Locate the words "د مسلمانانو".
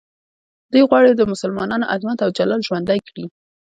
1.15-1.89